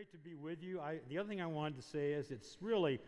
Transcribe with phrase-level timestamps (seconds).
[0.00, 0.80] great to be with you.
[0.80, 2.98] I, the other thing I wanted to say is it's really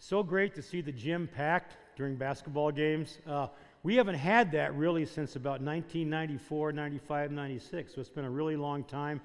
[0.00, 3.20] so great to see the gym packed during basketball games.
[3.28, 3.46] Uh,
[3.84, 8.56] we haven't had that really since about 1994, 95, 96, so it's been a really
[8.56, 9.20] long time.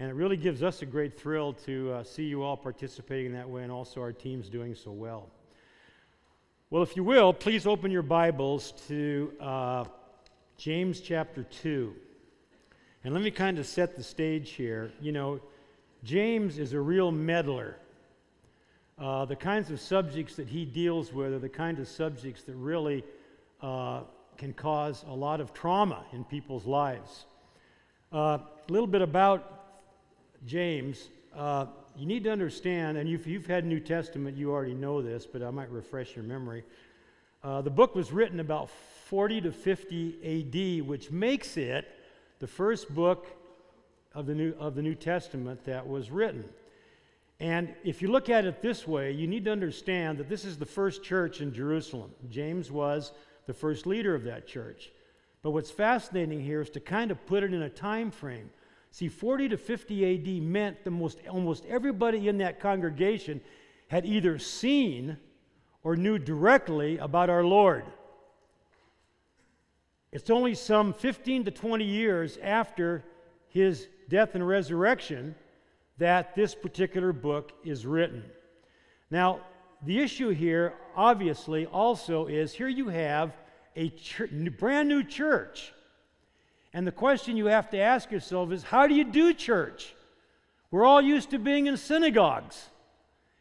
[0.00, 3.32] And it really gives us a great thrill to uh, see you all participating in
[3.34, 5.30] that way and also our teams doing so well.
[6.68, 9.84] Well, if you will, please open your Bibles to uh,
[10.56, 11.94] James chapter 2.
[13.04, 14.90] And let me kind of set the stage here.
[15.00, 15.40] You know,
[16.04, 17.76] James is a real meddler.
[18.98, 22.54] Uh, the kinds of subjects that he deals with are the kind of subjects that
[22.56, 23.02] really
[23.62, 24.02] uh,
[24.36, 27.24] can cause a lot of trauma in people's lives.
[28.12, 29.64] Uh, a little bit about
[30.46, 31.08] James.
[31.34, 35.24] Uh, you need to understand, and if you've had New Testament, you already know this,
[35.24, 36.64] but I might refresh your memory.
[37.42, 38.68] Uh, the book was written about
[39.06, 41.90] 40 to 50 AD, which makes it
[42.40, 43.26] the first book
[44.14, 46.44] of the New, of the New Testament that was written.
[47.40, 50.56] And if you look at it this way, you need to understand that this is
[50.56, 52.12] the first church in Jerusalem.
[52.30, 53.12] James was
[53.46, 54.92] the first leader of that church.
[55.42, 58.50] But what's fascinating here is to kind of put it in a time frame.
[58.92, 63.40] See, 40 to 50 AD meant the most almost everybody in that congregation
[63.88, 65.18] had either seen
[65.82, 67.84] or knew directly about our Lord.
[70.12, 73.04] It's only some 15 to 20 years after
[73.48, 75.34] his death and resurrection
[75.98, 78.24] that this particular book is written.
[79.10, 79.40] Now,
[79.84, 83.36] the issue here, obviously, also is here you have
[83.76, 84.22] a ch-
[84.58, 85.72] brand new church.
[86.72, 89.94] And the question you have to ask yourself is how do you do church?
[90.70, 92.70] We're all used to being in synagogues.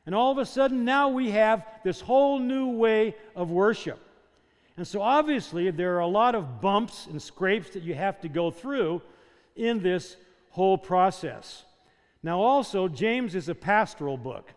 [0.05, 3.99] And all of a sudden, now we have this whole new way of worship.
[4.75, 8.29] And so, obviously, there are a lot of bumps and scrapes that you have to
[8.29, 9.01] go through
[9.55, 10.17] in this
[10.53, 11.65] whole process.
[12.21, 14.53] Now, also, James is a pastoral book.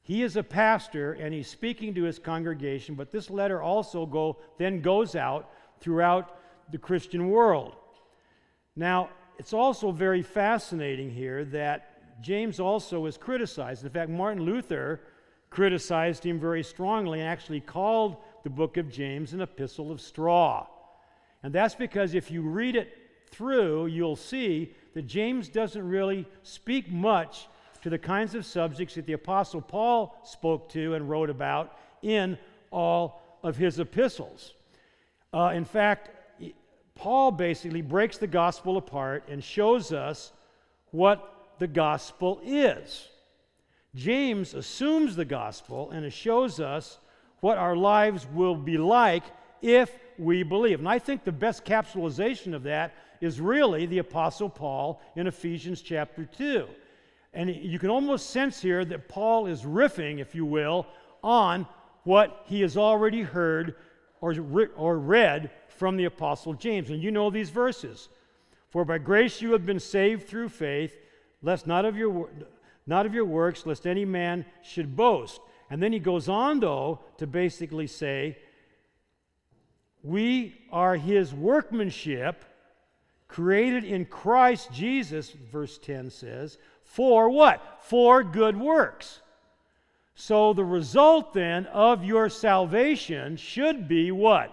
[0.00, 4.38] He is a pastor and he's speaking to his congregation, but this letter also go,
[4.58, 5.50] then goes out
[5.80, 6.38] throughout
[6.72, 7.76] the Christian world.
[8.76, 13.84] Now, it's also very fascinating here that James also is criticized.
[13.84, 15.02] In fact, Martin Luther
[15.50, 20.66] criticized him very strongly and actually called the book of James an epistle of straw.
[21.42, 26.90] And that's because if you read it through, you'll see that James doesn't really speak
[26.90, 27.48] much
[27.82, 32.38] to the kinds of subjects that the Apostle Paul spoke to and wrote about in
[32.70, 34.54] all of his epistles.
[35.32, 36.10] Uh, in fact,
[36.94, 40.32] Paul basically breaks the gospel apart and shows us
[40.92, 43.08] what the gospel is.
[43.94, 46.98] James assumes the gospel and shows us
[47.40, 49.24] what our lives will be like
[49.60, 50.78] if we believe.
[50.78, 55.80] And I think the best capsulization of that is really the Apostle Paul in Ephesians
[55.80, 56.66] chapter 2.
[57.32, 60.86] And you can almost sense here that Paul is riffing, if you will,
[61.22, 61.66] on
[62.04, 63.76] what he has already heard
[64.20, 64.34] or,
[64.76, 66.90] or read from the Apostle James.
[66.90, 68.08] And you know these verses.
[68.70, 70.96] For by grace you have been saved through faith,
[71.42, 72.30] lest not of your,
[72.86, 75.40] not of your works, lest any man should boast.
[75.70, 78.38] And then he goes on, though, to basically say,
[80.04, 82.44] We are his workmanship
[83.26, 87.78] created in Christ Jesus, verse 10 says, for what?
[87.80, 89.22] For good works.
[90.14, 94.52] So the result then of your salvation should be what?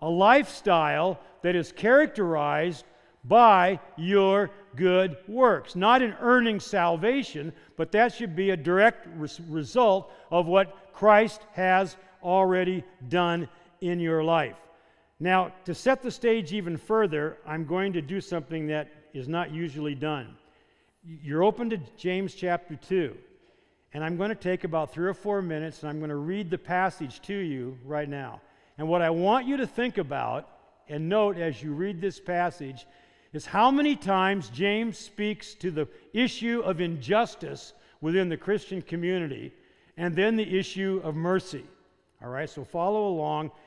[0.00, 2.84] A lifestyle that is characterized
[3.24, 5.74] by your good works.
[5.74, 11.40] Not in earning salvation, but that should be a direct res- result of what Christ
[11.52, 13.48] has already done
[13.80, 14.56] in your life.
[15.20, 19.52] Now, to set the stage even further, I'm going to do something that is not
[19.52, 20.36] usually done.
[21.04, 23.16] You're open to James chapter 2,
[23.92, 26.50] and I'm going to take about three or four minutes and I'm going to read
[26.50, 28.40] the passage to you right now.
[28.76, 30.48] And what I want you to think about
[30.88, 32.86] and note as you read this passage
[33.32, 39.52] is how many times James speaks to the issue of injustice within the Christian community
[39.96, 41.64] and then the issue of mercy.
[42.22, 43.50] All right, so follow along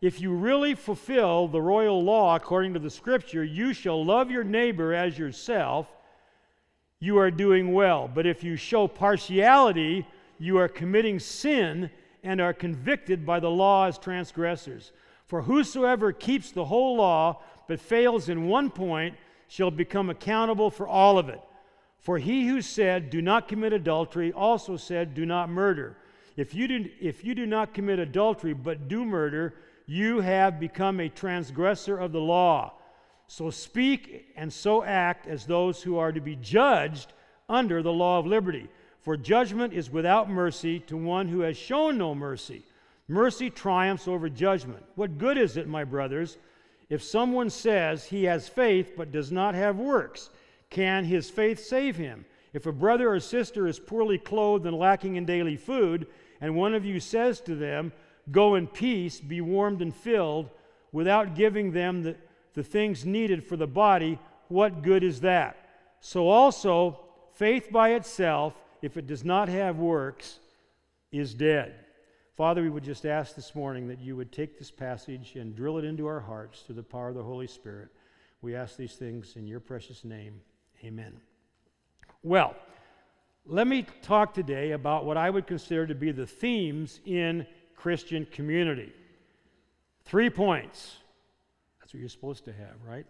[0.00, 4.44] If you really fulfill the royal law according to the scripture, you shall love your
[4.44, 5.88] neighbor as yourself
[7.00, 8.10] you are doing well.
[8.12, 10.06] But if you show partiality,
[10.38, 11.90] you are committing sin
[12.22, 14.92] and are convicted by the law as transgressors.
[15.26, 19.16] For whosoever keeps the whole law but fails in one point
[19.48, 21.40] shall become accountable for all of it.
[21.98, 25.96] For he who said, Do not commit adultery, also said, Do not murder.
[26.36, 29.54] If you do, if you do not commit adultery but do murder,
[29.90, 32.72] you have become a transgressor of the law.
[33.26, 37.12] So speak and so act as those who are to be judged
[37.48, 38.68] under the law of liberty.
[39.00, 42.62] For judgment is without mercy to one who has shown no mercy.
[43.08, 44.84] Mercy triumphs over judgment.
[44.94, 46.38] What good is it, my brothers,
[46.88, 50.30] if someone says he has faith but does not have works?
[50.70, 52.24] Can his faith save him?
[52.52, 56.06] If a brother or sister is poorly clothed and lacking in daily food,
[56.40, 57.92] and one of you says to them,
[58.30, 60.50] Go in peace, be warmed and filled,
[60.92, 62.16] without giving them the
[62.54, 64.18] the things needed for the body,
[64.48, 65.56] what good is that?
[66.00, 67.00] So also,
[67.34, 70.38] faith by itself, if it does not have works,
[71.12, 71.74] is dead.
[72.36, 75.78] Father, we would just ask this morning that you would take this passage and drill
[75.78, 77.88] it into our hearts through the power of the Holy Spirit.
[78.40, 80.40] We ask these things in your precious name.
[80.82, 81.20] Amen.
[82.22, 82.56] Well,
[83.44, 87.46] let me talk today about what I would consider to be the themes in
[87.80, 88.92] Christian community.
[90.04, 90.96] Three points.
[91.80, 93.06] That's what you're supposed to have, right?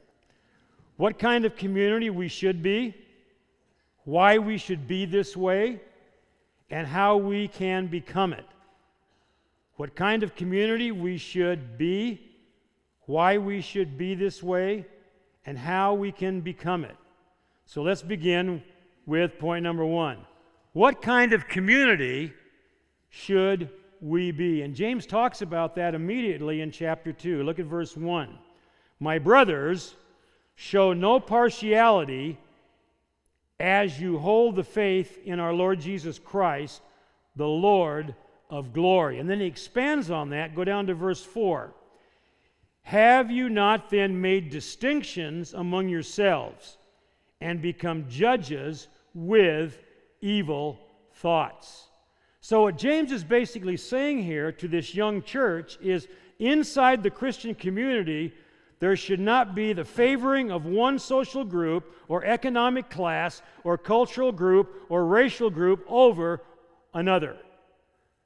[0.96, 2.94] What kind of community we should be,
[4.04, 5.80] why we should be this way,
[6.70, 8.46] and how we can become it.
[9.74, 12.20] What kind of community we should be,
[13.06, 14.86] why we should be this way,
[15.46, 16.96] and how we can become it.
[17.66, 18.62] So let's begin
[19.04, 20.18] with point number one.
[20.74, 22.32] What kind of community
[23.08, 23.68] should
[24.00, 24.62] we be?
[24.62, 27.42] And James talks about that immediately in chapter 2.
[27.42, 28.38] Look at verse 1.
[28.98, 29.94] My brothers,
[30.60, 32.38] show no partiality
[33.58, 36.82] as you hold the faith in our Lord Jesus Christ,
[37.34, 38.14] the Lord
[38.50, 39.18] of glory.
[39.18, 40.54] And then he expands on that.
[40.54, 41.72] Go down to verse 4.
[42.82, 46.76] Have you not then made distinctions among yourselves
[47.40, 49.78] and become judges with
[50.20, 50.78] evil
[51.14, 51.89] thoughts?
[52.40, 56.08] So, what James is basically saying here to this young church is
[56.38, 58.32] inside the Christian community,
[58.78, 64.32] there should not be the favoring of one social group or economic class or cultural
[64.32, 66.40] group or racial group over
[66.94, 67.36] another.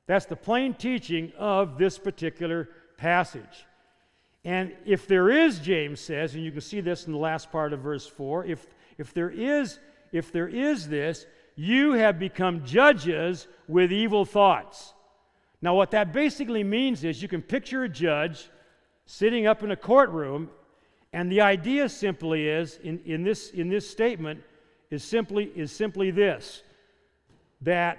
[0.06, 3.66] That's the plain teaching of this particular passage.
[4.44, 7.72] And if there is, James says, and you can see this in the last part
[7.72, 8.66] of verse 4, if,
[8.96, 9.80] if there is
[10.14, 11.26] if there is this,
[11.56, 14.94] you have become judges with evil thoughts.
[15.62, 18.50] Now, what that basically means is you can picture a judge
[19.06, 20.50] sitting up in a courtroom,
[21.12, 24.42] and the idea simply is, in, in, this, in this statement,
[24.90, 26.62] is simply, is simply this
[27.62, 27.98] that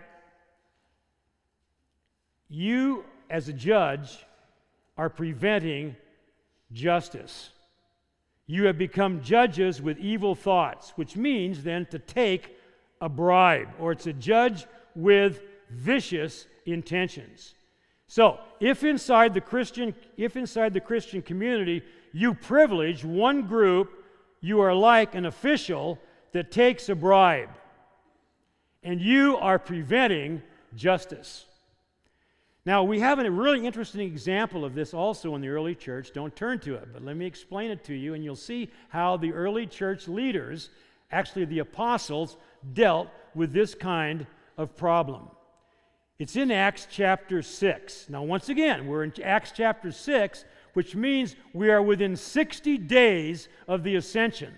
[2.50, 4.24] you, as a judge,
[4.96, 5.96] are preventing
[6.72, 7.50] justice.
[8.46, 12.55] You have become judges with evil thoughts, which means then to take
[13.06, 17.54] a bribe, or it's a judge with vicious intentions.
[18.08, 21.84] So, if inside the Christian if inside the Christian community
[22.14, 23.92] you privilege one group,
[24.42, 26.00] you are like an official
[26.32, 27.50] that takes a bribe.
[28.82, 30.42] And you are preventing
[30.76, 31.46] justice.
[32.66, 36.12] Now, we have a really interesting example of this also in the early church.
[36.14, 39.18] Don't turn to it, but let me explain it to you, and you'll see how
[39.18, 40.70] the early church leaders,
[41.12, 42.38] actually the apostles,
[42.74, 45.28] dealt with this kind of problem.
[46.18, 48.10] It's in Acts chapter 6.
[48.10, 53.50] Now, once again, we're in Acts chapter 6, which means we are within 60 days
[53.68, 54.58] of the ascension.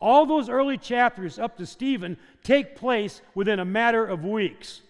[0.00, 4.82] All those early chapters up to Stephen take place within a matter of weeks.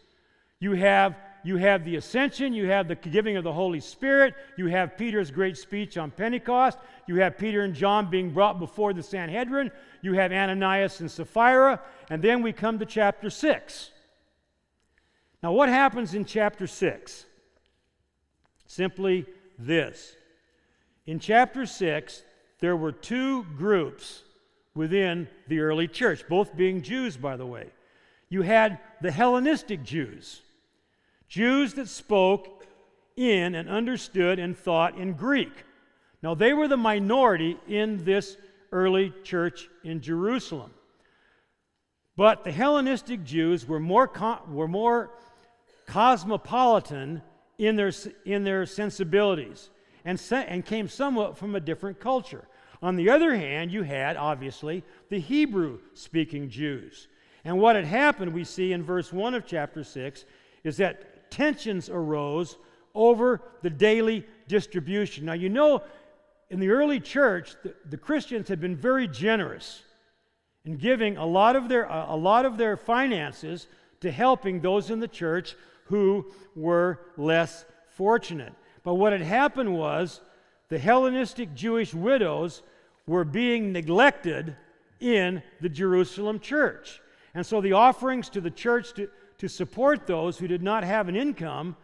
[0.59, 4.67] You have you have the ascension, you have the giving of the Holy Spirit, you
[4.67, 6.77] have Peter's great speech on Pentecost,
[7.07, 9.71] you have Peter and John being brought before the Sanhedrin,
[10.03, 13.91] you have Ananias and Sapphira, and then we come to chapter 6.
[15.41, 17.27] Now, what happens in chapter 6?
[18.67, 19.25] Simply
[19.57, 20.17] this.
[21.07, 22.25] In chapter 6,
[22.59, 24.25] there were two groups
[24.75, 27.71] within the early church, both being Jews, by the way.
[28.29, 30.43] you had the Hellenistic Jews,
[31.29, 32.67] Jews that spoke
[33.17, 35.65] in and understood and thought in Greek.
[36.23, 38.37] Now, they were the minority in this
[38.73, 40.73] early church in Jerusalem.
[42.17, 44.11] But the Hellenistic Jews were more,
[44.49, 45.11] were more
[45.87, 47.23] cosmopolitan
[47.59, 47.93] in their,
[48.25, 49.71] in their sensibilities
[50.05, 52.47] and, se- and came somewhat from a different culture.
[52.83, 57.09] On the other hand, you had, obviously, the Hebrew speaking Jews.
[57.45, 60.25] And what had happened, we see in verse 1 of chapter 6,
[60.65, 62.57] is that tensions arose
[62.95, 65.27] over the daily distribution.
[65.27, 65.83] Now, you know,
[66.51, 69.83] in the early church, the, the Christians had been very generous
[70.65, 73.69] in giving a lot of their, a lot of their finances
[74.01, 75.55] to helping those in the church
[75.85, 78.53] who were less fortunate.
[78.83, 80.21] But what had happened was
[80.69, 82.63] the Hellenistic Jewish widows
[83.07, 84.57] were being neglected
[85.01, 87.01] in the Jerusalem church.
[87.35, 91.09] And so the offerings to the church to, to support those who did not have
[91.09, 91.77] an income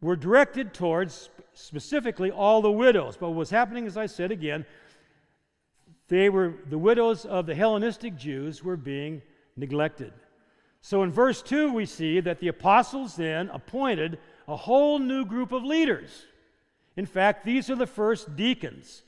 [0.00, 3.16] were directed towards specifically all the widows.
[3.16, 4.64] But what was happening, as I said again,
[6.08, 9.22] they were the widows of the Hellenistic Jews were being
[9.56, 10.12] neglected.
[10.80, 14.18] So in verse 2, we see that the apostles then appointed
[14.48, 16.26] a whole new group of leaders.
[16.96, 19.02] In fact, these are the first deacons.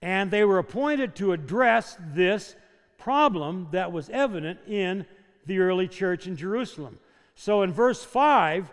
[0.00, 2.56] And they were appointed to address this
[2.98, 5.06] problem that was evident in
[5.46, 6.98] the early church in Jerusalem.
[7.34, 8.70] So in verse 5,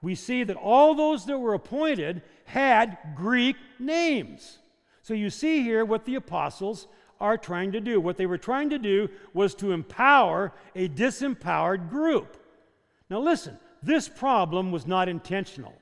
[0.00, 4.58] we see that all those that were appointed had Greek names.
[5.02, 6.86] So you see here what the apostles
[7.20, 8.00] are trying to do.
[8.00, 12.36] What they were trying to do was to empower a disempowered group.
[13.08, 15.74] Now, listen, this problem was not intentional.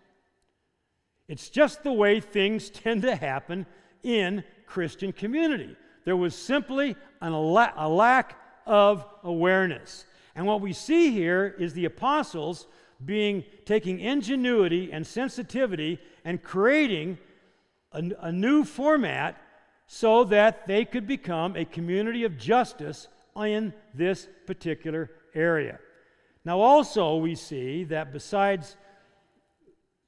[1.28, 3.66] It's just the way things tend to happen
[4.02, 5.76] in Christian community.
[6.04, 10.04] There was simply an, a lack of awareness.
[10.40, 12.66] And what we see here is the apostles
[13.04, 17.18] being taking ingenuity and sensitivity and creating
[17.92, 19.36] a, a new format
[19.86, 23.06] so that they could become a community of justice
[23.36, 25.78] in this particular area.
[26.42, 28.76] Now, also, we see that besides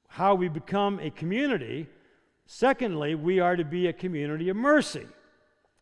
[0.07, 1.85] how we become a community,
[2.47, 5.05] secondly, we are to be a community of mercy.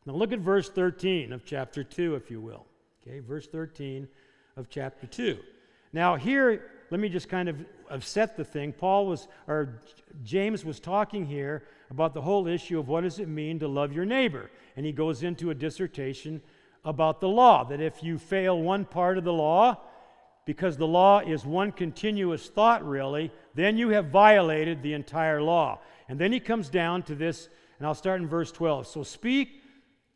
[0.05, 2.65] Now, look at verse 13 of chapter 2, if you will.
[3.01, 4.09] Okay, verse 13
[4.57, 5.37] of chapter 2.
[5.93, 7.57] Now, here, let me just kind of
[7.89, 8.73] upset the thing.
[8.73, 9.79] Paul was, or
[10.23, 13.91] James was talking here about the whole issue of what does it mean to love
[13.91, 14.49] your neighbor.
[14.75, 16.41] And he goes into a dissertation
[16.83, 19.77] about the law, that if you fail one part of the law,
[20.45, 25.79] because the law is one continuous thought, really, then you have violated the entire law.
[26.09, 28.87] And then he comes down to this, and I'll start in verse 12.
[28.87, 29.61] So speak,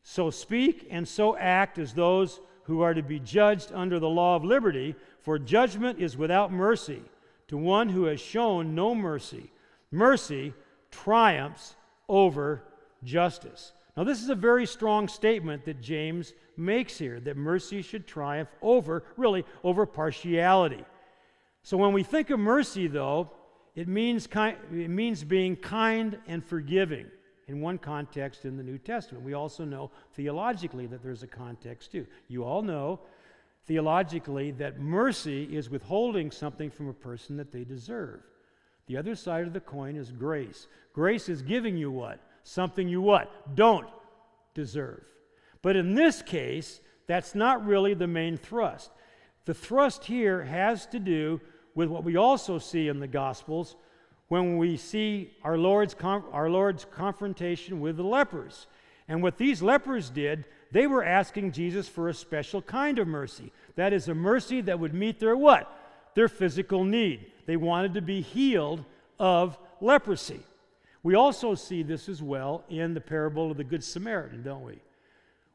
[0.02, 4.36] so speak, and so act as those who are to be judged under the law
[4.36, 7.02] of liberty, for judgment is without mercy
[7.48, 9.52] to one who has shown no mercy.
[9.92, 10.54] Mercy
[10.92, 11.76] triumphs
[12.10, 12.64] over
[13.04, 13.72] justice.
[13.96, 18.50] Now, this is a very strong statement that James makes here that mercy should triumph
[18.62, 20.84] over, really, over partiality.
[21.64, 23.32] So, when we think of mercy, though,
[23.76, 27.08] it means, kind, it means being kind and forgiving
[27.48, 29.24] in one context in the New Testament.
[29.24, 32.08] We also know theologically that there's a context too.
[32.28, 33.00] You all know
[33.66, 38.22] theologically that mercy is withholding something from a person that they deserve.
[38.88, 40.68] The other side of the coin is grace.
[40.94, 42.20] Grace is giving you what?
[42.44, 43.56] Something you what?
[43.56, 43.88] Don't
[44.54, 45.04] deserve.
[45.62, 48.92] But in this case, that's not really the main thrust.
[49.46, 51.42] The thrust here has to do
[51.74, 53.76] with what we also see in the Gospels
[54.28, 58.68] when we see our Lord's, our Lord's confrontation with the lepers.
[59.08, 63.52] And what these lepers did, they were asking Jesus for a special kind of mercy.
[63.76, 65.72] That is a mercy that would meet their what?
[66.16, 67.32] Their physical need.
[67.46, 68.84] They wanted to be healed
[69.20, 70.40] of leprosy.
[71.04, 74.80] We also see this as well in the parable of the Good Samaritan, don't we?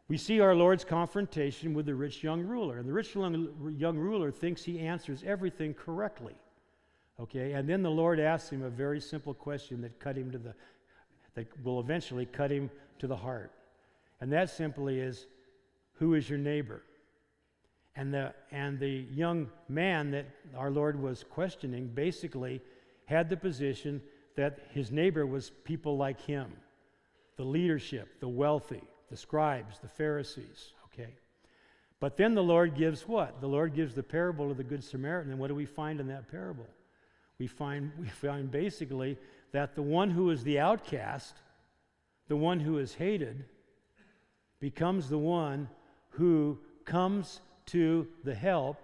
[0.06, 4.30] We see our Lord's confrontation with the rich young ruler, and the rich young ruler
[4.30, 6.34] thinks he answers everything correctly.
[7.20, 10.38] Okay, and then the Lord asks him a very simple question that cut him to
[10.38, 10.54] the
[11.34, 13.52] that will eventually cut him to the heart.
[14.20, 15.26] And that simply is,
[15.94, 16.82] who is your neighbor?
[17.96, 22.60] And the, and the young man that our Lord was questioning basically
[23.06, 24.00] had the position
[24.36, 26.52] that his neighbor was people like him
[27.36, 30.72] the leadership, the wealthy, the scribes, the Pharisees.
[30.92, 31.14] Okay?
[31.98, 33.40] But then the Lord gives what?
[33.40, 35.30] The Lord gives the parable of the Good Samaritan.
[35.30, 36.66] And what do we find in that parable?
[37.40, 39.16] We find, we find basically
[39.52, 41.34] that the one who is the outcast,
[42.28, 43.46] the one who is hated,
[44.60, 45.66] becomes the one
[46.10, 48.76] who comes to the help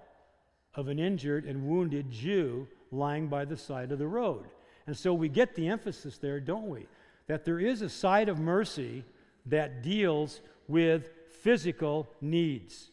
[0.75, 4.47] of an injured and wounded Jew lying by the side of the road.
[4.87, 6.87] And so we get the emphasis there, don't we?
[7.27, 9.05] That there is a side of mercy
[9.45, 11.11] that deals with
[11.43, 12.91] physical needs.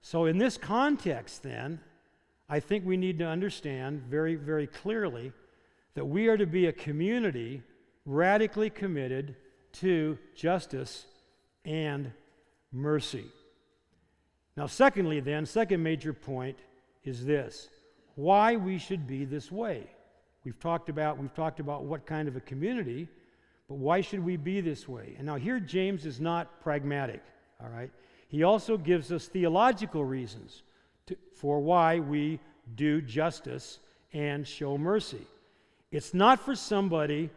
[0.00, 1.80] So, in this context, then,
[2.52, 5.32] I think we need to understand very, very clearly
[5.94, 7.62] that we are to be a community
[8.04, 9.36] radically committed
[9.74, 11.06] to justice
[11.64, 12.10] and
[12.72, 13.26] mercy.
[14.56, 16.58] Now, secondly, then, second major point
[17.04, 17.68] is this
[18.16, 19.86] why we should be this way.
[20.44, 23.06] We've talked about, we've talked about what kind of a community,
[23.68, 25.14] but why should we be this way?
[25.16, 27.22] And now here James is not pragmatic,
[27.62, 27.90] all right?
[28.26, 30.64] He also gives us theological reasons
[31.10, 32.40] to, for why we
[32.74, 33.78] do justice
[34.12, 35.26] and show mercy.
[35.90, 37.30] It's not for somebody,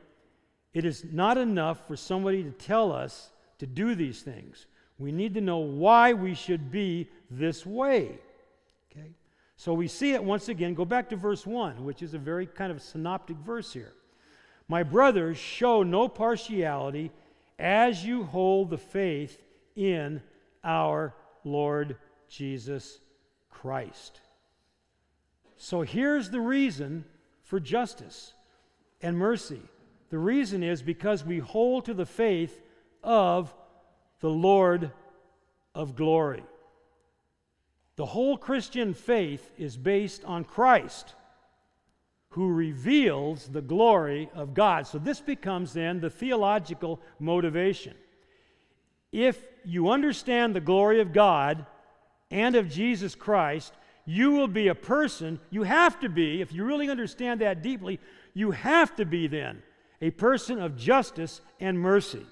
[0.74, 4.66] it is not enough for somebody to tell us to do these things.
[5.00, 8.20] We need to know why we should be this way.
[8.92, 9.12] Okay?
[9.56, 10.74] So we see it once again.
[10.74, 13.94] Go back to verse 1, which is a very kind of synoptic verse here.
[14.68, 17.12] My brothers, show no partiality
[17.60, 19.42] as you hold the faith
[19.76, 20.22] in
[20.64, 21.14] our
[21.44, 21.98] Lord
[22.30, 23.00] Jesus
[23.64, 24.20] Christ.
[25.56, 27.06] So here's the reason
[27.44, 28.34] for justice
[29.02, 29.62] and mercy.
[30.10, 32.62] The reason is because we hold to the faith
[33.06, 33.56] of
[34.20, 34.92] the Lord
[35.74, 36.44] of glory.
[37.96, 41.16] The whole Christian faith is based on Christ,
[42.32, 44.88] who reveals the glory of God.
[44.88, 47.96] So this becomes then the theological motivation.
[49.14, 51.66] If you understand the glory of God
[52.34, 53.74] and of Jesus Christ,
[54.06, 58.00] you will be a person, you have to be, if you really understand that deeply,
[58.34, 59.62] you have to be then
[60.02, 62.26] a person of justice and mercy.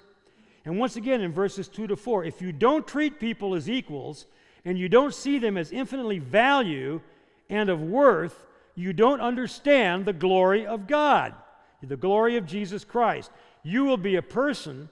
[0.64, 4.26] And once again, in verses 2 to 4, if you don't treat people as equals,
[4.64, 7.00] and you don't see them as infinitely value
[7.48, 8.44] and of worth,
[8.74, 11.34] you don't understand the glory of God,
[11.82, 13.30] the glory of Jesus Christ.
[13.62, 14.88] You will be a person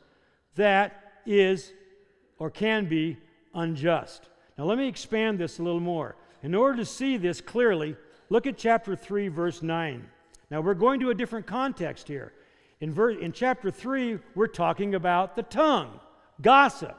[0.56, 1.72] that is
[2.38, 3.16] or can be
[3.54, 4.28] unjust.
[4.58, 6.16] Now, let me expand this a little more.
[6.42, 7.96] In order to see this clearly,
[8.28, 10.06] look at chapter 3, verse 9.
[10.50, 12.32] Now, we're going to a different context here.
[12.80, 16.00] In, ver- in chapter 3, we're talking about the tongue,
[16.40, 16.96] gossip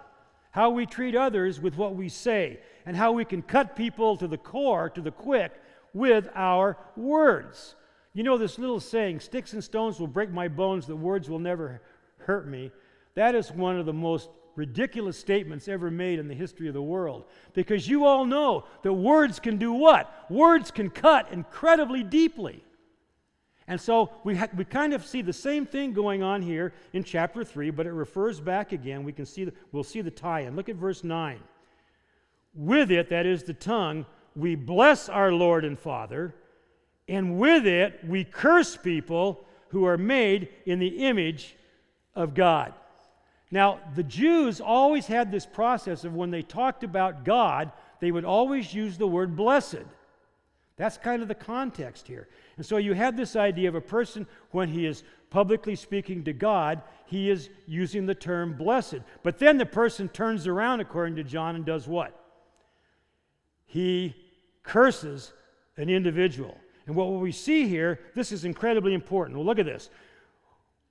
[0.52, 4.28] how we treat others with what we say, and how we can cut people to
[4.28, 5.54] the core, to the quick,
[5.94, 7.76] with our words.
[8.14, 11.40] You know this little saying, sticks and stones will break my bones, the words will
[11.40, 11.82] never
[12.18, 12.72] hurt me.
[13.16, 16.82] That is one of the most ridiculous statements ever made in the history of the
[16.82, 17.26] world.
[17.54, 20.14] Because you all know that words can do what?
[20.30, 22.64] Words can cut incredibly deeply.
[23.68, 27.04] And so we, ha- we kind of see the same thing going on here in
[27.04, 29.04] chapter 3, but it refers back again.
[29.04, 30.56] We can see the, we'll see the tie in.
[30.56, 31.40] Look at verse 9.
[32.54, 36.36] With it, that is the tongue, we bless our Lord and Father,
[37.08, 41.56] and with it we curse people who are made in the image
[42.14, 42.74] of God.
[43.52, 48.26] Now, the Jews always had this process of when they talked about God, they would
[48.26, 49.86] always use the word blessed.
[50.78, 52.30] That's kind of the context here.
[52.58, 56.34] And so you have this idea of a person, when he is publicly speaking to
[56.34, 59.00] God, he is using the term blessed.
[59.22, 62.18] But then the person turns around, according to John, and does what?
[63.66, 64.16] He
[64.64, 65.34] curses
[65.78, 66.58] an individual.
[66.88, 69.38] And what we see here, this is incredibly important.
[69.38, 69.90] Well, look at this.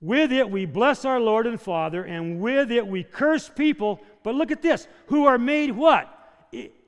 [0.01, 4.01] With it we bless our Lord and Father, and with it we curse people.
[4.23, 6.17] But look at this who are made what?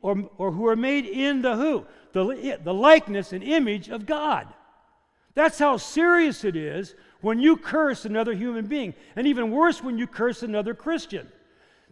[0.01, 1.87] Or, or who are made in the who?
[2.13, 4.49] The, the likeness and image of God.
[5.35, 8.95] That's how serious it is when you curse another human being.
[9.17, 11.29] And even worse when you curse another Christian.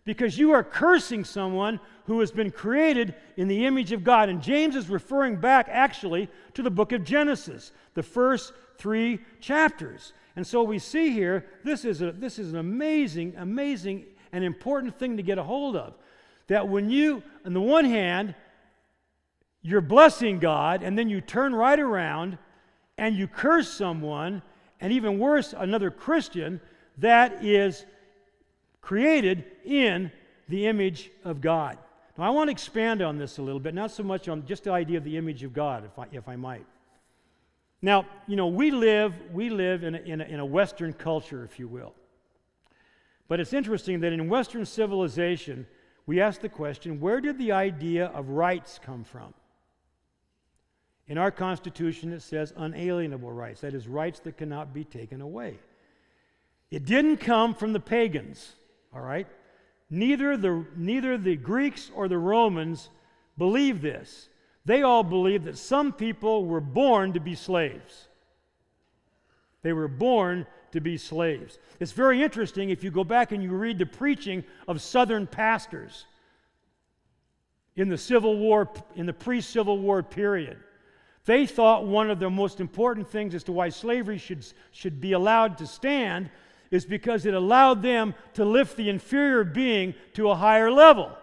[0.04, 4.28] Because you are cursing someone who has been created in the image of God.
[4.28, 10.12] And James is referring back actually to the book of Genesis, the first three chapters.
[10.40, 14.98] And so we see here this is, a, this is an amazing, amazing, and important
[14.98, 15.92] thing to get a hold of.
[16.46, 18.35] That when you, on the one hand,
[19.61, 22.38] you're blessing God, and then you turn right around
[22.96, 24.40] and you curse someone,
[24.81, 26.62] and even worse, another Christian,
[26.96, 27.85] that is
[28.81, 30.11] created in
[30.48, 31.76] the image of God.
[32.16, 34.64] Now, I want to expand on this a little bit, not so much on just
[34.64, 36.64] the idea of the image of God, if I, if I might.
[37.82, 41.44] Now, you know, we live, we live in a, in, a, in a Western culture,
[41.44, 41.94] if you will.
[43.28, 45.66] But it's interesting that in Western civilization,
[46.04, 49.32] we ask the question where did the idea of rights come from?
[51.06, 55.58] In our Constitution, it says unalienable rights, that is, rights that cannot be taken away.
[56.70, 58.54] It didn't come from the pagans,
[58.94, 59.26] all right?
[59.90, 62.90] Neither the, neither the Greeks or the Romans
[63.36, 64.28] believed this.
[64.64, 68.08] They all believed that some people were born to be slaves.
[69.62, 71.58] They were born to be slaves.
[71.80, 76.06] It's very interesting if you go back and you read the preaching of Southern pastors
[77.76, 80.58] in the Civil War, in the pre Civil War period.
[81.24, 85.12] They thought one of the most important things as to why slavery should, should be
[85.12, 86.30] allowed to stand
[86.70, 91.16] is because it allowed them to lift the inferior being to a higher level.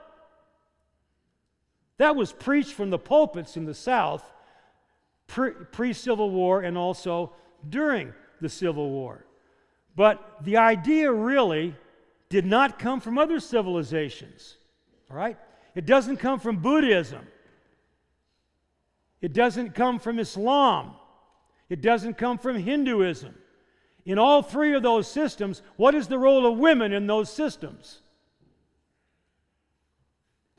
[1.98, 4.24] That was preached from the pulpits in the South
[5.28, 7.34] pre Civil War and also
[7.68, 9.26] during the Civil War.
[9.96, 11.76] But the idea really
[12.30, 14.58] did not come from other civilizations.
[15.10, 15.38] All right?
[15.76, 17.26] It doesn't come from Buddhism.
[19.22, 20.94] It doesn't come from Islam.
[21.70, 23.34] It doesn't come from Hinduism.
[24.06, 28.02] In all three of those systems, what is the role of women in those systems?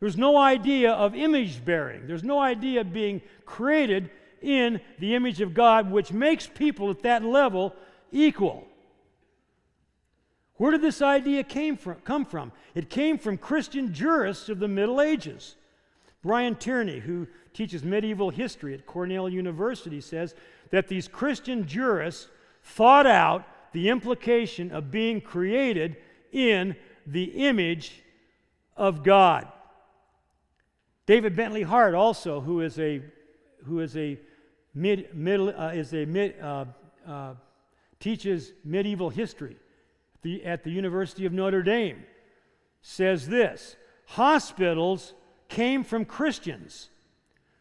[0.01, 2.07] There's no idea of image bearing.
[2.07, 7.03] There's no idea of being created in the image of God, which makes people at
[7.03, 7.75] that level
[8.13, 8.67] equal.
[10.55, 12.53] Where did this idea came from, come from?
[12.75, 15.57] It came from Christian jurists of the Middle Ages.
[16.23, 20.35] Brian Tierney, who teaches medieval history at Cornell University, says
[20.71, 22.29] that these Christian jurists
[22.63, 25.97] thought out the implication of being created
[26.33, 28.03] in the image
[28.77, 29.49] of God.
[31.09, 33.01] David Bentley Hart, also, who is a,
[33.65, 34.19] who is a
[34.75, 36.67] mid, middle, uh, is a mid, uh,
[37.07, 37.33] uh,
[37.99, 39.57] teaches medieval history
[40.21, 42.05] the, at the University of Notre Dame,
[42.83, 45.15] says this Hospitals
[45.49, 46.91] came from Christians.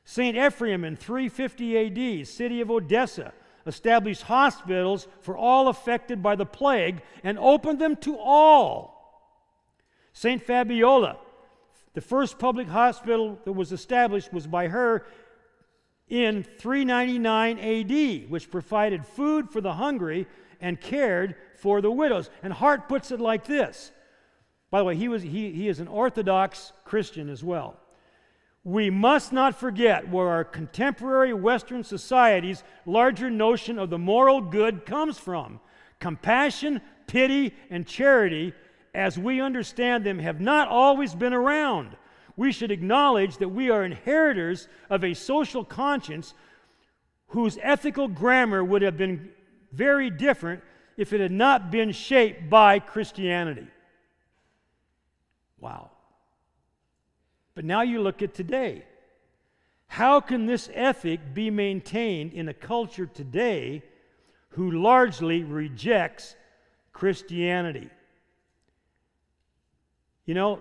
[0.03, 0.35] St.
[0.35, 3.31] Ephrem in 350 AD, city of Edessa,
[3.65, 9.31] established hospitals for all affected by the plague and opened them to all.
[10.11, 10.43] St.
[10.43, 11.19] Fabiola
[11.97, 15.03] the first public hospital that was established was by her
[16.07, 20.27] in 399 AD, which provided food for the hungry
[20.61, 22.29] and cared for the widows.
[22.43, 23.91] And Hart puts it like this.
[24.69, 27.79] By the way, he, was, he, he is an Orthodox Christian as well.
[28.63, 34.85] We must not forget where our contemporary Western society's larger notion of the moral good
[34.85, 35.59] comes from.
[35.99, 38.53] Compassion, pity, and charity
[38.93, 41.95] as we understand them, have not always been around.
[42.35, 46.33] We should acknowledge that we are inheritors of a social conscience
[47.27, 49.29] whose ethical grammar would have been
[49.71, 50.63] very different
[50.97, 53.67] if it had not been shaped by Christianity.
[55.59, 55.91] Wow.
[57.55, 58.83] But now you look at today.
[59.87, 63.83] How can this ethic be maintained in a culture today
[64.49, 66.35] who largely rejects
[66.93, 67.89] Christianity?
[70.27, 70.59] You know,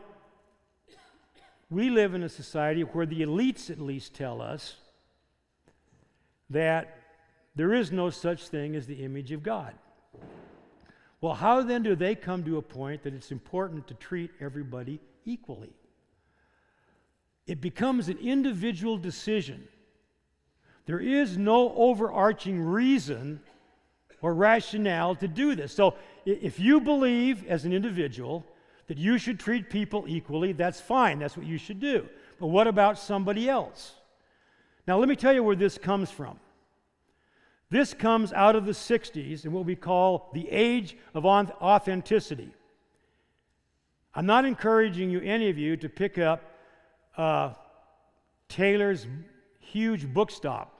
[1.70, 4.76] we live in a society where the elites at least tell us
[6.50, 7.00] that
[7.56, 9.74] there is no such thing as the image of God.
[11.20, 15.00] Well, how then do they come to a point that it's important to treat everybody
[15.24, 15.72] equally?
[17.48, 19.66] It becomes an individual decision.
[20.84, 23.40] There is no overarching reason
[24.22, 25.72] or rationale to do this.
[25.72, 28.46] So, if you believe as an individual
[28.88, 31.18] that you should treat people equally, that's fine.
[31.18, 32.08] That's what you should do.
[32.38, 33.94] But what about somebody else?
[34.86, 36.38] Now, let me tell you where this comes from.
[37.68, 42.50] This comes out of the 60s and what we call the age of authenticity.
[44.14, 46.42] I'm not encouraging you, any of you, to pick up
[47.16, 47.54] uh,
[48.48, 49.06] Taylor's
[49.58, 50.78] huge book stop,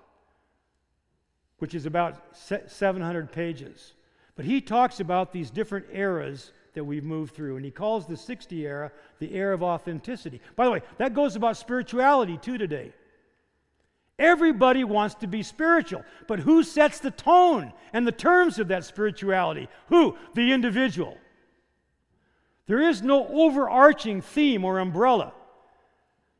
[1.59, 3.95] which is about 700 pages.
[4.37, 7.57] But he talks about these different eras that we've moved through.
[7.57, 10.41] And he calls the 60 era the era of authenticity.
[10.55, 12.93] By the way, that goes about spirituality too today.
[14.19, 18.85] Everybody wants to be spiritual, but who sets the tone and the terms of that
[18.85, 19.69] spirituality?
[19.89, 20.17] Who?
[20.35, 21.19] The individual.
[22.67, 25.33] There is no overarching theme or umbrella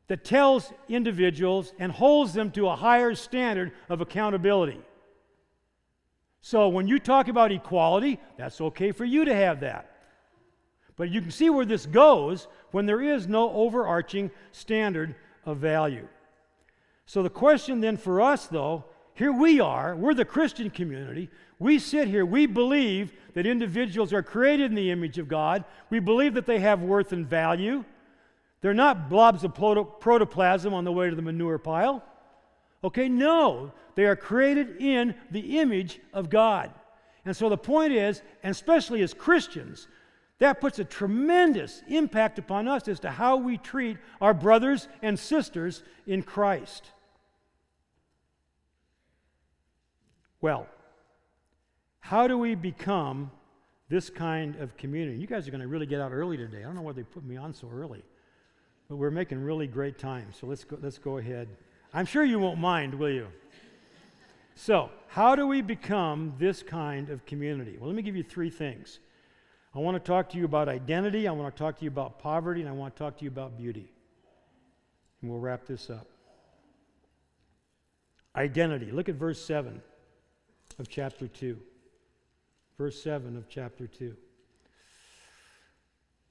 [0.07, 4.81] that tells individuals and holds them to a higher standard of accountability.
[6.41, 9.96] So when you talk about equality, that's okay for you to have that.
[10.97, 16.07] But you can see where this goes when there is no overarching standard of value.
[17.05, 18.83] So the question then for us, though,
[19.13, 21.29] here we are, we're the Christian community.
[21.59, 25.63] We sit here, we believe that individuals are created in the image of God.
[25.89, 27.85] We believe that they have worth and value.
[28.61, 32.03] They're not blobs of protoplasm on the way to the manure pile.
[32.83, 36.71] Okay, no, they are created in the image of God.
[37.25, 39.87] And so the point is, and especially as Christians,
[40.39, 45.17] that puts a tremendous impact upon us as to how we treat our brothers and
[45.17, 46.91] sisters in Christ.
[50.39, 50.67] Well,
[51.99, 53.31] how do we become
[53.89, 55.17] this kind of community?
[55.17, 56.59] You guys are going to really get out early today.
[56.59, 58.03] I don't know why they put me on so early,
[58.87, 60.27] but we're making really great time.
[60.39, 61.47] So let's go, let's go ahead.
[61.93, 63.27] I'm sure you won't mind, will you?
[64.53, 67.77] So, how do we become this kind of community?
[67.79, 68.99] Well, let me give you three things.
[69.77, 72.17] I want to talk to you about identity, I want to talk to you about
[72.17, 73.91] poverty, and I want to talk to you about beauty.
[75.21, 76.07] And we'll wrap this up.
[78.35, 78.89] Identity.
[78.89, 79.79] Look at verse 7
[80.79, 81.59] of chapter 2.
[82.79, 84.15] Verse 7 of chapter 2.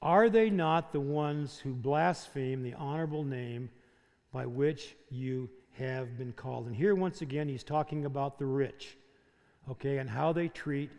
[0.02, 3.70] Are they not the ones who blaspheme the honorable name
[4.32, 6.66] by which you have been called?
[6.66, 8.96] And here, once again, he's talking about the rich,
[9.70, 10.90] okay, and how they treat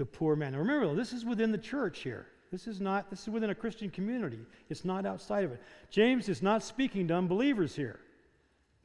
[0.00, 0.52] the poor man.
[0.52, 2.26] Now, remember, this is within the church here.
[2.50, 4.38] This is not, this is within a Christian community.
[4.70, 5.60] It's not outside of it.
[5.90, 8.00] James is not speaking to unbelievers here.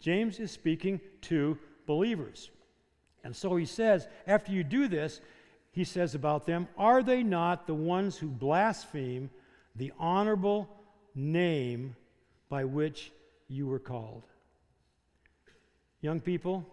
[0.01, 2.51] James is speaking to believers.
[3.23, 5.21] And so he says, after you do this,
[5.71, 9.29] he says about them, Are they not the ones who blaspheme
[9.73, 10.67] the honorable
[11.15, 11.95] name
[12.49, 13.13] by which
[13.47, 14.23] you were called?
[16.01, 16.65] Young people,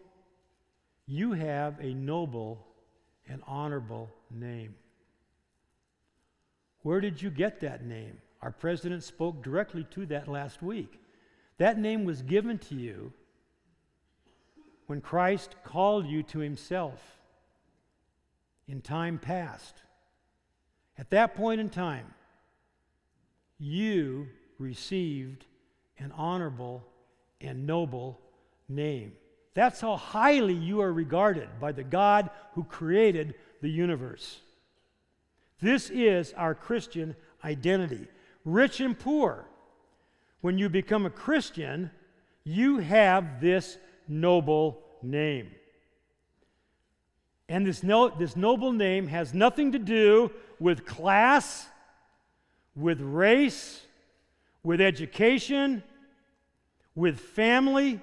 [1.07, 2.67] you have a noble
[3.29, 4.75] and honorable name.
[6.83, 8.19] Where did you get that name?
[8.41, 11.01] Our president spoke directly to that last week.
[11.59, 13.13] That name was given to you
[14.87, 17.01] when Christ called you to himself
[18.67, 19.77] in time past.
[20.99, 22.15] At that point in time,
[23.59, 25.47] you received
[25.99, 26.85] an honorable
[27.41, 28.21] and noble
[28.69, 29.13] name.
[29.55, 34.41] That's how highly you are regarded by the God who created the universe.
[35.61, 38.09] This is our Christian identity.
[38.45, 39.47] Rich and poor.
[40.41, 41.91] When you become a Christian,
[42.45, 45.51] you have this noble name.
[47.49, 51.69] And this, no, this noble name has nothing to do with class,
[52.75, 53.83] with race,
[54.63, 55.83] with education,
[56.95, 58.01] with family.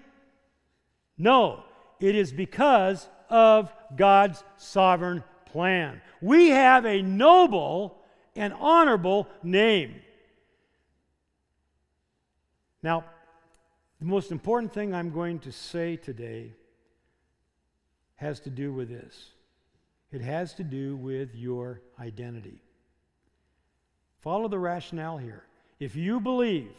[1.20, 1.64] No,
[2.00, 6.02] it is because of God's sovereign plan.
[6.22, 7.98] We have a noble
[8.36, 9.96] and honorable name.
[12.82, 13.04] Now,
[14.00, 16.54] the most important thing I'm going to say today
[18.16, 19.32] has to do with this
[20.12, 22.62] it has to do with your identity.
[24.22, 25.44] Follow the rationale here.
[25.80, 26.76] If you believe,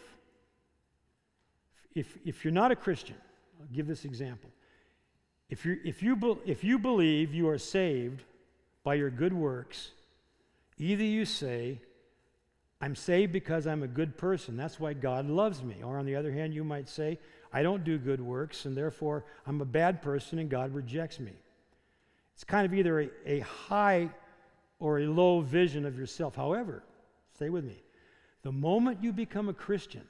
[1.95, 3.17] if, if you're not a Christian,
[3.61, 4.51] I'll give this example.
[5.49, 8.23] If, you if, you if you believe you are saved
[8.85, 9.91] by your good works,
[10.79, 11.81] either you say,
[12.81, 14.57] I'm saved because I'm a good person.
[14.57, 15.83] That's why God loves me.
[15.85, 17.19] Or on the other hand, you might say,
[17.53, 21.33] I don't do good works, and therefore I'm a bad person and God rejects me.
[22.35, 24.09] It's kind of either a, a high
[24.79, 26.37] or a low vision of yourself.
[26.37, 26.83] However,
[27.35, 27.83] stay with me.
[28.43, 30.07] The moment you become a Christian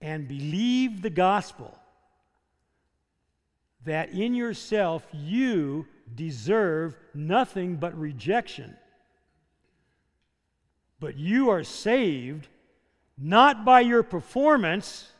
[0.00, 1.78] and believe the gospel,
[3.84, 8.76] that in yourself you deserve nothing but rejection.
[11.00, 12.48] But you are saved
[13.18, 15.10] not by your performance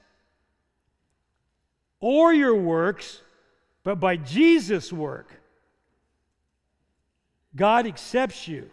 [2.01, 3.23] or your works,
[3.85, 5.41] but by Jesus' work.
[7.55, 8.71] God accepts you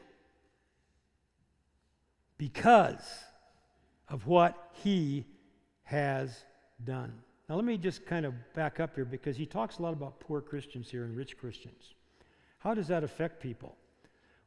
[2.37, 3.23] because
[4.07, 5.25] of what He
[5.83, 6.43] has
[6.83, 7.13] done.
[7.49, 10.19] Now, let me just kind of back up here because he talks a lot about
[10.19, 11.95] poor Christians here and rich Christians.
[12.59, 13.75] How does that affect people?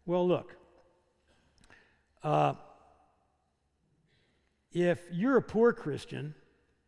[0.06, 0.56] Well, look,
[2.22, 2.54] uh,
[4.72, 6.32] if you're a poor Christian,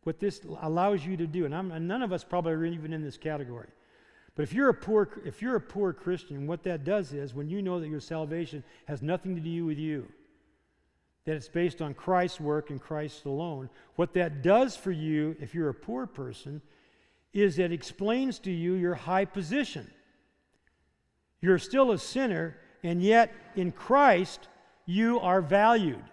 [0.03, 3.03] what this allows you to do, and, and, none of us probably are even in
[3.03, 3.67] this category,
[4.35, 7.49] but if you're a poor if you're a poor Christian, what that does is when
[7.49, 10.07] you know that your salvation has nothing to do with you,
[11.25, 13.69] that it's based on Christ's work and Christ alone.
[13.95, 16.61] What that does for you, if you're a poor person,
[17.33, 19.89] is it explains to you your high position.
[21.41, 24.47] You're still a sinner, and yet in Christ,
[24.85, 26.03] you are valued.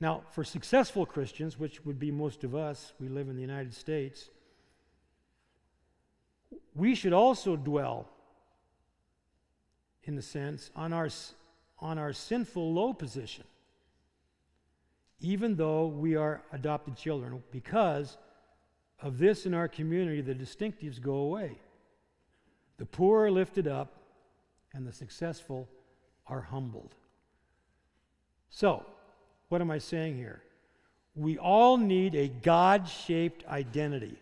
[0.00, 3.74] Now, for successful Christians, which would be most of us, we live in the United
[3.74, 4.30] States,
[6.74, 8.08] we should also dwell,
[10.04, 11.08] in the sense, on our
[11.82, 13.44] on our sinful low position,
[15.20, 18.16] even though we are adopted children, because
[19.00, 21.58] of this in our community, the distinctives go away.
[22.78, 23.92] The poor are lifted up,
[24.72, 25.68] and the successful
[26.26, 26.94] are humbled.
[28.48, 28.86] So,
[29.48, 30.42] what am I saying here?
[31.14, 34.16] We all need a God shaped identity.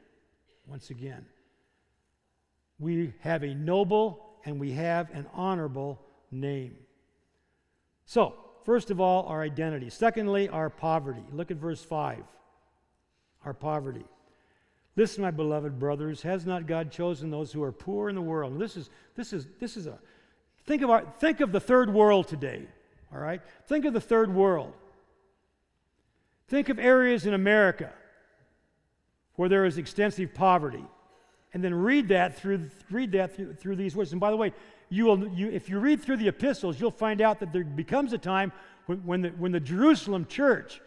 [0.66, 1.24] Once again,
[2.78, 6.76] we have a noble and we have an honorable name.
[8.10, 9.88] So, first of all, our identity.
[9.88, 11.22] Secondly, our poverty.
[11.32, 12.24] Look at verse 5.
[13.44, 14.04] Our poverty.
[14.96, 18.58] Listen, my beloved brothers, has not God chosen those who are poor in the world?
[18.58, 19.96] this is this is this is a
[20.66, 22.66] think of our think of the third world today.
[23.14, 23.40] All right?
[23.68, 24.72] Think of the third world.
[26.48, 27.92] Think of areas in America
[29.36, 30.84] where there is extensive poverty.
[31.54, 34.10] And then read that through read that through, through these words.
[34.10, 34.52] And by the way,
[34.90, 38.12] you will you, if you read through the epistles, you'll find out that there becomes
[38.12, 38.52] a time
[38.86, 40.80] when, when, the, when the Jerusalem church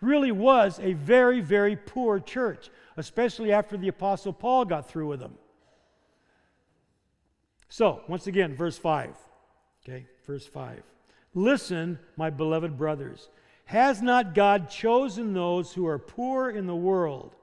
[0.00, 5.20] really was a very, very poor church, especially after the Apostle Paul got through with
[5.20, 5.34] them.
[7.68, 9.14] So, once again, verse 5.
[9.84, 10.82] Okay, verse 5.
[11.34, 13.28] Listen, my beloved brothers.
[13.66, 17.34] Has not God chosen those who are poor in the world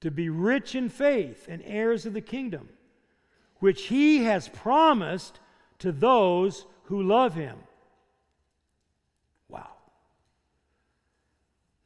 [0.00, 2.68] to be rich in faith and heirs of the kingdom,
[3.62, 5.38] which he has promised
[5.78, 7.56] to those who love him?
[9.48, 9.70] Wow.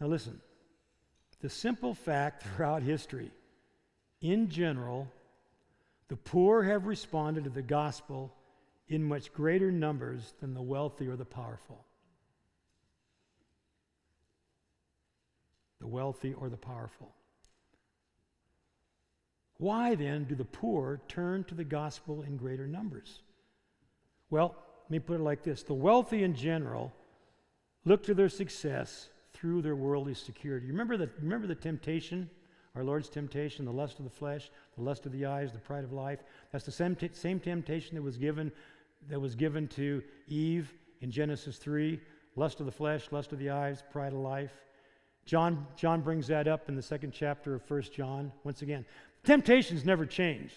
[0.00, 0.40] Now, listen
[1.42, 3.30] the simple fact throughout history,
[4.22, 5.06] in general,
[6.08, 8.32] the poor have responded to the gospel
[8.88, 11.84] in much greater numbers than the wealthy or the powerful.
[15.80, 17.12] The wealthy or the powerful.
[19.58, 23.20] Why then do the poor turn to the gospel in greater numbers?
[24.30, 26.92] Well, let me put it like this the wealthy in general
[27.84, 30.66] look to their success through their worldly security.
[30.66, 32.28] Remember the, remember the temptation,
[32.74, 35.84] our Lord's temptation, the lust of the flesh, the lust of the eyes, the pride
[35.84, 36.20] of life?
[36.52, 38.52] That's the same, t- same temptation that was given
[39.08, 42.00] that was given to Eve in Genesis 3
[42.34, 44.52] lust of the flesh, lust of the eyes, pride of life.
[45.24, 48.30] John, John brings that up in the second chapter of 1 John.
[48.44, 48.84] Once again,
[49.26, 50.52] temptations never change,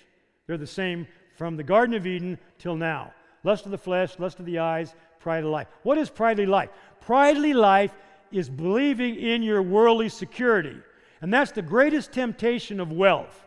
[0.48, 3.14] they're the same from the Garden of Eden till now.
[3.44, 5.68] Lust of the flesh, lust of the eyes, pride of life.
[5.84, 6.70] What is pridely life?
[7.02, 7.94] Pridely life
[8.32, 10.78] is believing in your worldly security.
[11.22, 13.46] And that's the greatest temptation of wealth.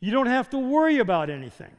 [0.00, 1.72] You don't have to worry about anything.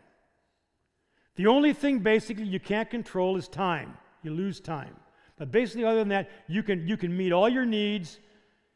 [1.35, 3.97] The only thing basically you can't control is time.
[4.23, 4.95] You lose time.
[5.37, 8.19] But basically, other than that, you can, you can meet all your needs.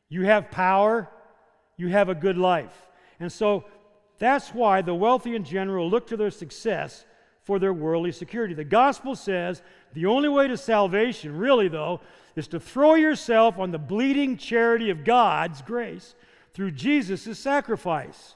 [0.10, 1.10] You have power.
[1.77, 2.88] You have a good life.
[3.19, 3.65] And so
[4.17, 7.05] that's why the wealthy in general look to their success
[7.43, 8.53] for their worldly security.
[8.53, 9.61] The gospel says
[9.93, 12.01] the only way to salvation, really, though,
[12.35, 16.15] is to throw yourself on the bleeding charity of God's grace
[16.53, 18.35] through Jesus' sacrifice.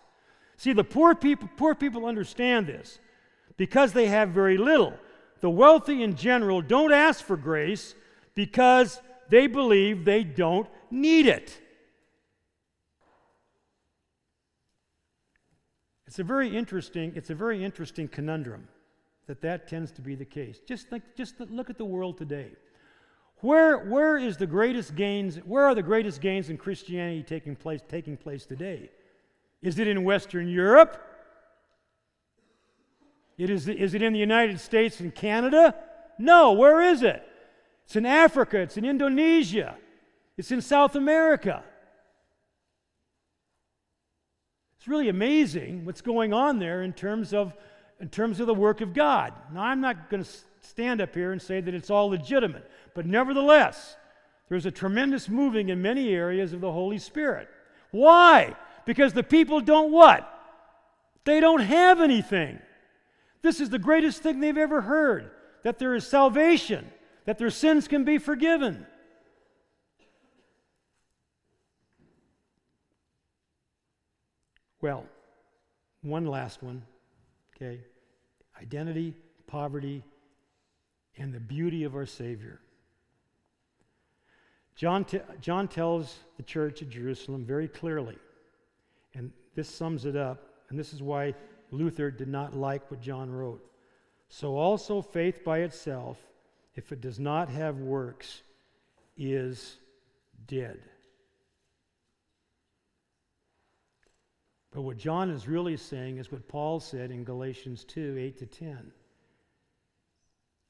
[0.57, 2.99] See, the poor people, poor people understand this
[3.57, 4.93] because they have very little.
[5.41, 7.95] The wealthy in general don't ask for grace
[8.35, 11.59] because they believe they don't need it.
[16.09, 18.67] It's a very interesting, it's a very interesting conundrum
[19.27, 20.59] that that tends to be the case.
[20.67, 22.49] Just think, just look at the world today.
[23.41, 27.81] Where, where is the greatest gains, where are the greatest gains in Christianity taking place,
[27.87, 28.89] taking place today?
[29.61, 30.99] Is it in Western Europe?
[33.37, 35.75] It is, is it in the United States and Canada?
[36.17, 37.21] No, where is it?
[37.85, 39.75] It's in Africa, it's in Indonesia,
[40.37, 41.63] it's in South America.
[44.79, 47.53] It's really amazing what's going on there in terms of,
[47.99, 49.33] in terms of the work of God.
[49.53, 50.29] Now, I'm not going to
[50.61, 53.97] stand up here and say that it's all legitimate, but nevertheless,
[54.47, 57.49] there's a tremendous moving in many areas of the Holy Spirit.
[57.91, 58.55] Why?
[58.85, 60.27] Because the people don't what?
[61.25, 62.59] They don't have anything.
[63.41, 65.31] This is the greatest thing they've ever heard
[65.63, 66.89] that there is salvation,
[67.25, 68.85] that their sins can be forgiven.
[74.81, 75.05] Well,
[76.01, 76.81] one last one,
[77.55, 77.81] okay?
[78.61, 79.13] Identity,
[79.47, 80.03] poverty,
[81.17, 82.59] and the beauty of our Savior.
[84.75, 88.17] John, t- John tells the church at Jerusalem very clearly,
[89.13, 91.33] and this sums it up, and this is why
[91.71, 93.61] Luther did not like what John wrote.
[94.29, 96.17] So also faith by itself,
[96.75, 98.43] if it does not have works,
[99.17, 99.77] is
[100.47, 100.79] dead.
[104.71, 108.45] But what John is really saying is what Paul said in Galatians 2 8 to
[108.45, 108.91] 10.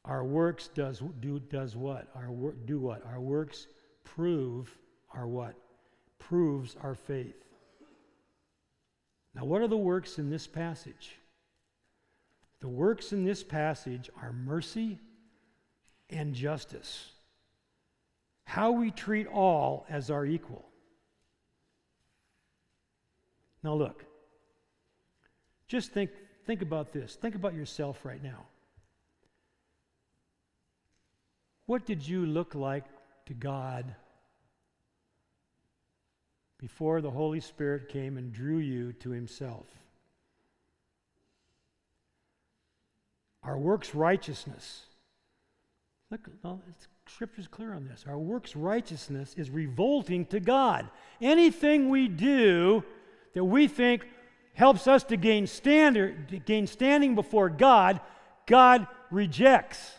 [0.05, 2.07] Our works does, do, does what?
[2.15, 3.05] Our work do what?
[3.05, 3.67] Our works
[4.03, 4.75] prove
[5.13, 5.55] our what?
[6.17, 7.35] Proves our faith.
[9.35, 11.17] Now, what are the works in this passage?
[12.61, 14.99] The works in this passage are mercy
[16.09, 17.11] and justice.
[18.45, 20.68] How we treat all as our equal.
[23.63, 24.05] Now, look,
[25.69, 26.09] Just think,
[26.45, 27.15] think about this.
[27.15, 28.47] Think about yourself right now.
[31.67, 32.85] What did you look like
[33.27, 33.93] to God
[36.57, 39.67] before the Holy Spirit came and drew you to Himself?
[43.43, 44.81] Our works righteousness.
[46.09, 46.59] Look, well,
[47.05, 48.05] Scripture's clear on this.
[48.07, 50.89] Our works righteousness is revolting to God.
[51.21, 52.83] Anything we do
[53.33, 54.05] that we think
[54.53, 58.01] helps us to gain standard, to gain standing before God,
[58.45, 59.93] God rejects.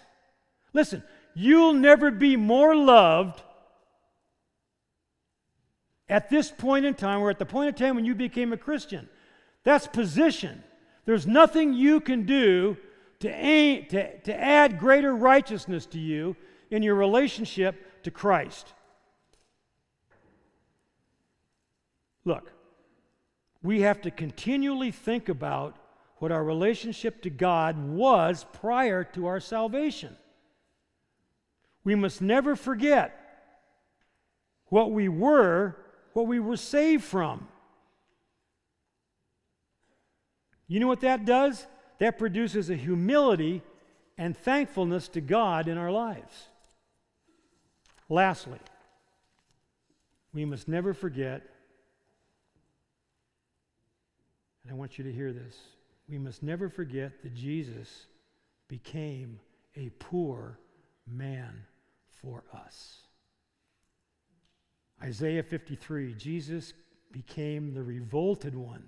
[0.72, 1.02] Listen,
[1.34, 3.42] you'll never be more loved
[6.08, 8.56] at this point in time or at the point in time when you became a
[8.56, 9.08] Christian.
[9.64, 10.62] That's position.
[11.06, 12.76] There's nothing you can do
[13.20, 16.36] to, aim, to, to add greater righteousness to you
[16.70, 18.72] in your relationship to Christ.
[22.24, 22.52] Look,
[23.62, 25.76] we have to continually think about
[26.16, 30.16] what our relationship to God was prior to our salvation.
[31.84, 33.16] We must never forget
[34.66, 35.76] what we were,
[36.12, 37.48] what we were saved from.
[40.68, 41.66] You know what that does?
[41.98, 43.62] That produces a humility
[44.16, 46.48] and thankfulness to God in our lives.
[48.08, 48.58] Lastly,
[50.32, 51.42] we must never forget,
[54.62, 55.56] and I want you to hear this,
[56.08, 58.06] we must never forget that Jesus
[58.68, 59.38] became
[59.76, 60.58] a poor
[61.06, 61.64] man
[62.08, 63.00] for us.
[65.02, 66.72] Isaiah 53 Jesus
[67.12, 68.84] became the revolted one.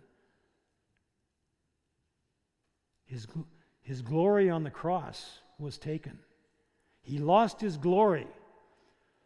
[3.07, 3.27] His,
[3.83, 6.19] his glory on the cross was taken.
[7.03, 8.27] He lost his glory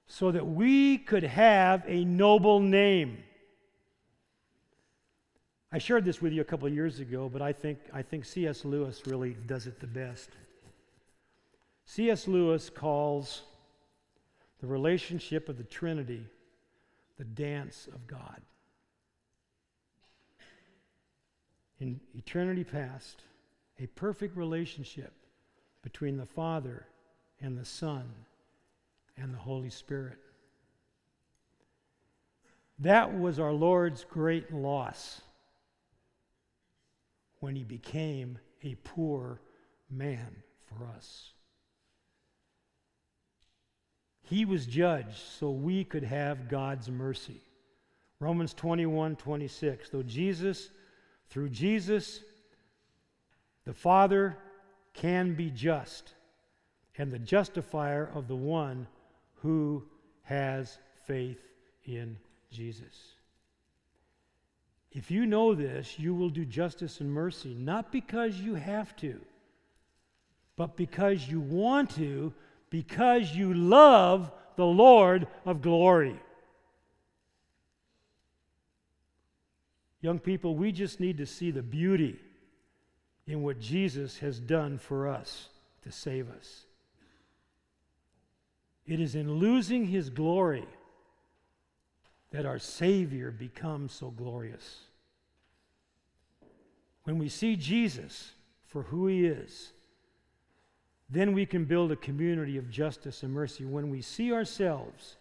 [0.07, 3.19] so that we could have a noble name.
[5.77, 8.25] I shared this with you a couple of years ago, but I think, I think
[8.25, 8.65] C.S.
[8.65, 10.31] Lewis really does it the best.
[11.85, 12.27] C.S.
[12.27, 13.43] Lewis calls
[14.63, 16.25] the relationship of the Trinity
[17.19, 18.41] the dance of God.
[21.79, 23.25] In eternity past,
[23.79, 25.13] a perfect relationship
[25.83, 26.87] between the Father
[27.43, 28.05] and the Son
[29.19, 30.17] and the Holy Spirit.
[32.79, 35.21] That was our Lord's great loss
[37.41, 39.41] when he became a poor
[39.91, 40.37] man
[40.69, 41.33] for us.
[44.23, 47.41] He was judged so we could have God's mercy.
[48.19, 49.91] Romans 21 26.
[49.91, 50.71] Though Jesus,
[51.29, 52.21] through Jesus,
[53.65, 54.37] the Father
[54.95, 56.15] can be just
[56.99, 58.87] and the justifier of the one
[59.35, 59.85] who
[60.23, 61.41] has faith
[61.85, 62.17] in
[62.51, 63.16] Jesus.
[64.97, 69.21] If you know this, you will do justice and mercy, not because you have to,
[70.57, 72.33] but because you want to,
[72.71, 76.19] because you love the Lord of glory.
[80.01, 82.19] Young people, we just need to see the beauty
[83.27, 85.51] in what Jesus has done for us
[85.83, 86.65] to save us.
[88.87, 90.67] It is in losing his glory
[92.37, 94.81] that our Savior becomes so glorious.
[97.05, 98.33] When we see Jesus
[98.67, 99.73] for who he is,
[101.09, 103.65] then we can build a community of justice and mercy.
[103.65, 105.17] When we see ourselves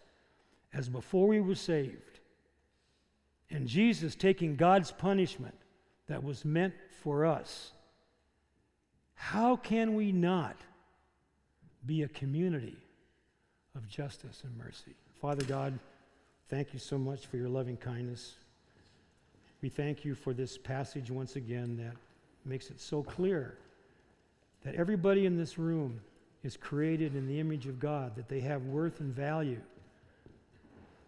[0.74, 2.20] as before we were saved,
[3.48, 5.54] and Jesus taking God's punishment
[6.08, 7.72] that was meant for us,
[9.14, 10.58] how can we not
[11.86, 12.76] be a community
[13.74, 14.94] of justice and mercy.
[15.20, 15.78] Father God,
[16.48, 18.34] thank you so much for your loving kindness.
[19.62, 21.96] We thank you for this passage once again that
[22.44, 23.58] makes it so clear
[24.64, 26.00] that everybody in this room
[26.42, 29.60] is created in the image of God, that they have worth and value,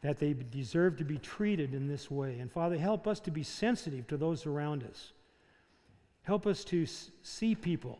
[0.00, 2.38] that they deserve to be treated in this way.
[2.38, 5.12] And Father, help us to be sensitive to those around us.
[6.22, 6.86] Help us to
[7.22, 7.98] see people,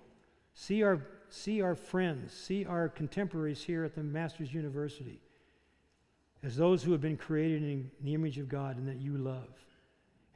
[0.55, 5.20] see our see our friends, see our contemporaries here at the Master's University
[6.43, 9.49] as those who have been created in the image of God and that you love.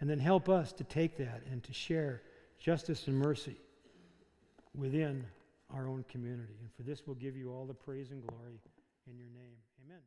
[0.00, 2.22] And then help us to take that and to share
[2.58, 3.56] justice and mercy
[4.74, 5.24] within
[5.70, 6.54] our own community.
[6.60, 8.58] And for this, we'll give you all the praise and glory
[9.08, 9.56] in your name.
[9.86, 10.00] Amen.